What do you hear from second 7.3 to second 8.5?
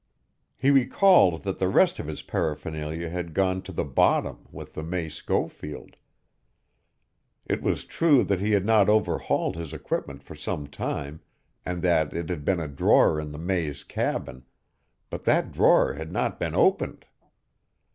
It was true that